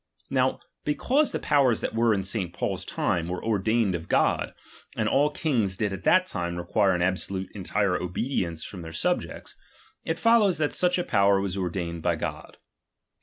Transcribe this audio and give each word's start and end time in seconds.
Now 0.31 0.57
because 0.83 1.31
the 1.31 1.37
powers 1.37 1.79
that 1.81 1.93
were 1.93 2.11
in 2.11 2.23
St, 2.23 2.51
Paul's 2.51 2.85
time, 2.85 3.27
were 3.27 3.45
ordained 3.45 3.93
of 3.93 4.07
God, 4.09 4.55
and 4.97 5.07
all 5.07 5.29
kings 5.29 5.77
did 5.77 5.93
at 5.93 6.05
that 6.05 6.25
time 6.25 6.55
require 6.57 6.95
an 6.95 7.03
absolute 7.03 7.51
entire 7.51 7.95
obedience 7.95 8.63
from 8.65 8.81
their 8.81 8.93
subjects, 8.93 9.55
it 10.03 10.17
follows 10.17 10.57
that 10.57 10.73
such 10.73 10.97
a 10.97 11.03
power 11.03 11.39
was 11.39 11.55
ordained 11.55 12.03
of 12.03 12.17
God. 12.17 12.57